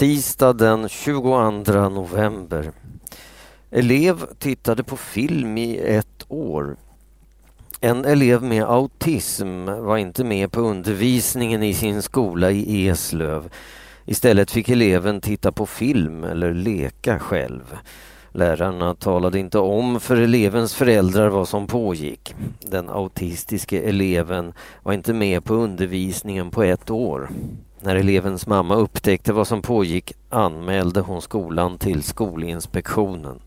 [0.00, 2.72] Tisdag den 22 november.
[3.70, 6.76] Elev tittade på film i ett år.
[7.80, 13.52] En elev med autism var inte med på undervisningen i sin skola i Eslöv.
[14.04, 17.76] Istället fick eleven titta på film eller leka själv.
[18.32, 22.34] Lärarna talade inte om för elevens föräldrar vad som pågick.
[22.60, 27.30] Den autistiske eleven var inte med på undervisningen på ett år.
[27.82, 33.40] När elevens mamma upptäckte vad som pågick anmälde hon skolan till Skolinspektionen.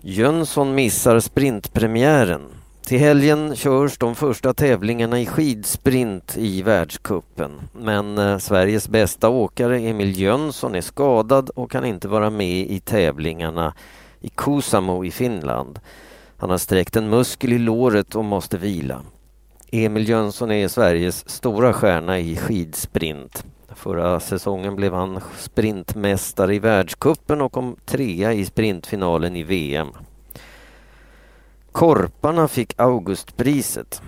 [0.00, 2.42] Jönsson missar sprintpremiären.
[2.86, 7.50] Till helgen körs de första tävlingarna i skidsprint i världskuppen.
[7.72, 12.80] Men eh, Sveriges bästa åkare Emil Jönsson är skadad och kan inte vara med i
[12.80, 13.74] tävlingarna
[14.20, 15.78] i Kuusamo i Finland.
[16.36, 19.00] Han har sträckt en muskel i låret och måste vila.
[19.76, 23.44] Emil Jönsson är Sveriges stora stjärna i skidsprint.
[23.74, 29.88] Förra säsongen blev han sprintmästare i världskuppen och kom trea i sprintfinalen i VM.
[31.72, 34.02] Korparna fick Augustpriset.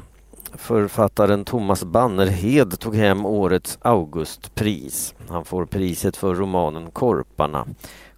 [0.53, 5.15] Författaren Thomas Bannerhed tog hem årets Augustpris.
[5.29, 7.67] Han får priset för romanen Korparna.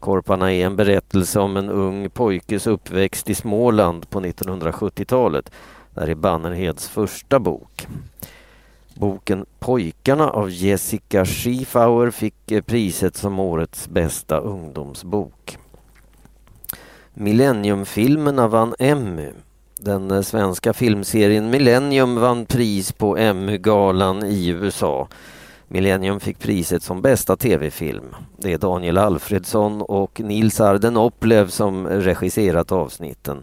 [0.01, 5.51] Korparna är en berättelse om en ung pojkes uppväxt i Småland på 1970-talet.
[5.99, 7.87] Det här är Bannerheds första bok.
[8.95, 15.59] Boken Pojkarna av Jessica Schiefauer fick eh, priset som årets bästa ungdomsbok.
[17.15, 19.29] Millenniumfilmerna vann Emmy.
[19.81, 25.09] Den eh, svenska filmserien Millennium vann pris på Emmy-galan i USA.
[25.69, 28.15] Millennium fick priset som bästa tv-film.
[28.37, 33.43] Det är Daniel Alfredsson och Nils Arden Oplev som regisserat avsnitten.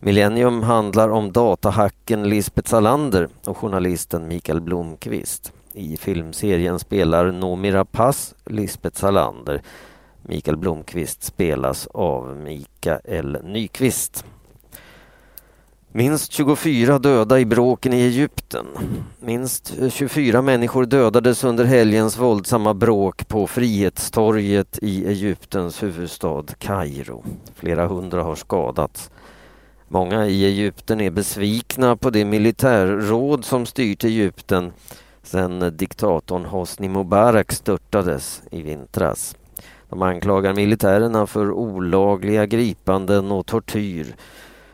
[0.00, 5.52] Millennium handlar om datahacken Lisbeth Salander och journalisten Mikael Blomqvist.
[5.72, 9.62] I filmserien spelar Noomi Rapace Lisbeth Salander.
[10.22, 14.24] Mikael Blomqvist spelas av Mikael Nyqvist.
[15.92, 18.66] Minst 24 döda i bråken i Egypten.
[19.20, 27.24] Minst 24 människor dödades under helgens våldsamma bråk på Frihetstorget i Egyptens huvudstad Kairo.
[27.54, 29.10] Flera hundra har skadats.
[29.90, 34.72] Många i Egypten är besvikna på det militärråd som styrt Egypten
[35.22, 39.36] sedan diktatorn Hosni Mubarak störtades i vintras.
[39.88, 44.14] De anklagar militärerna för olagliga gripanden och tortyr.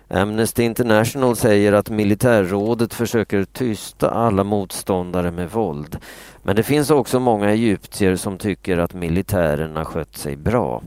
[0.09, 5.99] Amnesty International säger att militärrådet försöker tysta alla motståndare med våld.
[6.43, 10.83] Men det finns också många egyptier som tycker att militärerna skött sig bra.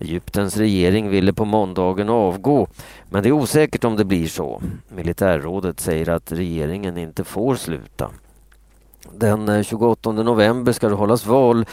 [0.00, 2.68] Egyptens regering ville på måndagen avgå,
[3.10, 4.62] men det är osäkert om det blir så.
[4.88, 8.10] Militärrådet säger att regeringen inte får sluta.
[9.12, 11.64] Den eh, 28 november ska det hållas val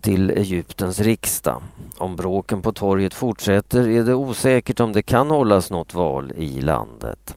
[0.00, 1.62] till Egyptens riksdag.
[1.98, 6.60] Om bråken på torget fortsätter är det osäkert om det kan hållas något val i
[6.60, 7.36] landet.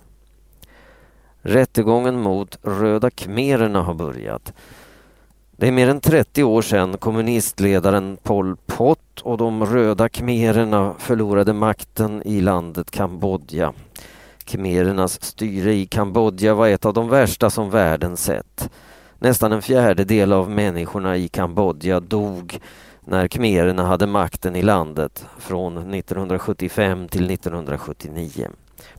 [1.42, 4.54] Rättegången mot Röda khmererna har börjat.
[5.60, 11.54] Det är mer än 30 år sedan kommunistledaren Pol Pot och de röda khmererna förlorade
[11.54, 13.74] makten i landet Kambodja.
[14.44, 18.70] Khmerernas styre i Kambodja var ett av de värsta som världen sett.
[19.20, 22.60] Nästan en fjärdedel av människorna i Kambodja dog
[23.02, 28.50] när khmererna hade makten i landet från 1975 till 1979.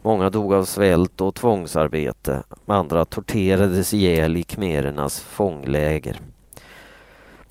[0.02, 2.42] Många dog av svält och tvångsarbete.
[2.66, 6.20] Andra torterades ihjäl i khmerernas fångläger.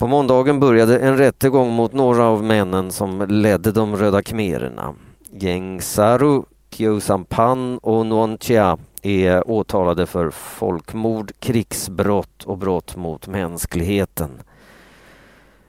[0.00, 4.94] På måndagen började en rättegång mot några av männen som ledde de röda khmererna.
[5.32, 14.30] Gengsaru, Kyosampan och Nuonchia är åtalade för folkmord, krigsbrott och brott mot mänskligheten.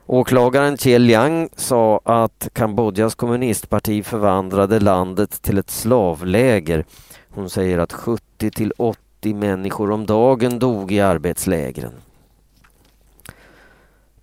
[0.06, 6.86] Åklagaren Che Liang sa att Kambodjas kommunistparti förvandlade landet till ett slavläger.
[7.30, 11.94] Hon säger att 70 till 80 människor om dagen dog i arbetslägren.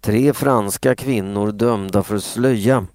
[0.00, 2.86] Tre franska kvinnor dömda för slöja.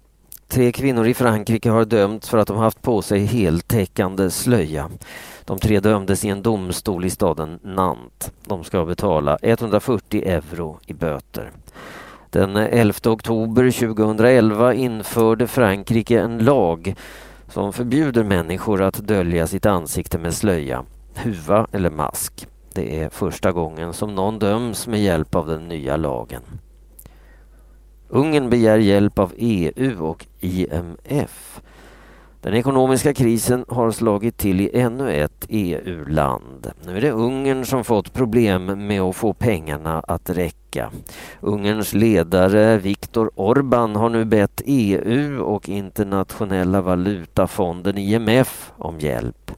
[0.48, 4.90] Tre kvinnor i Frankrike har dömts för att de haft på sig heltäckande slöja.
[5.44, 8.32] De tre dömdes i en domstol i staden Nantes.
[8.46, 11.50] De ska betala 140 euro i böter.
[12.30, 16.94] Den 11 oktober 2011 införde Frankrike en lag
[17.48, 20.84] som förbjuder människor att dölja sitt ansikte med slöja,
[21.14, 22.46] huva eller mask.
[22.72, 26.42] Det är första gången som någon döms med hjälp av den nya lagen.
[28.08, 31.60] Ungern begär hjälp av EU och IMF.
[32.44, 36.70] Den ekonomiska krisen har slagit till i ännu ett EU-land.
[36.86, 40.90] Nu är det Ungern som fått problem med att få pengarna att räcka.
[41.40, 49.50] Ungerns ledare Viktor Orbán har nu bett EU och Internationella valutafonden IMF om hjälp.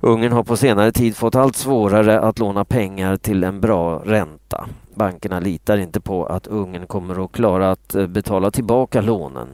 [0.00, 4.68] Ungern har på senare tid fått allt svårare att låna pengar till en bra ränta.
[4.94, 9.48] Bankerna litar inte på att Ungern kommer att klara att eh, betala tillbaka lånen.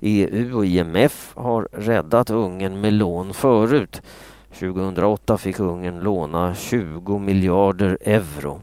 [0.00, 4.02] EU och IMF har räddat Ungern med lån förut.
[4.58, 8.60] 2008 fick Ungern låna 20 miljarder euro.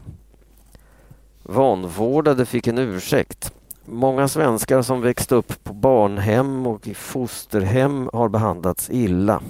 [1.42, 3.52] Vanvårdade fick en ursäkt.
[3.84, 9.42] Många svenskar som växt upp på barnhem och i fosterhem har behandlats illa.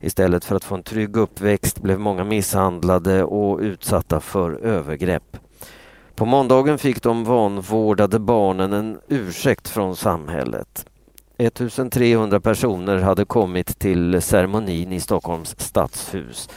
[0.00, 5.36] Istället för att få en trygg uppväxt blev många misshandlade och utsatta för övergrepp.
[6.14, 10.86] På måndagen fick de vanvårdade barnen en ursäkt från samhället.
[11.38, 16.48] 1300 personer hade kommit till ceremonin i Stockholms stadshus.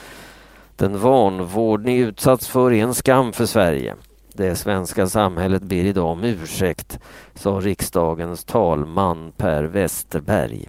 [0.75, 3.95] Den vanvård ni utsatts för är en skam för Sverige.
[4.33, 6.99] Det svenska samhället ber idag om ursäkt,
[7.33, 10.67] sa riksdagens talman Per Westerberg.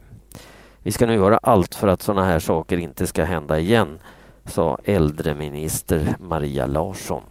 [0.82, 3.98] Vi ska nu göra allt för att sådana här saker inte ska hända igen,
[4.44, 7.22] sa äldreminister Maria Larsson.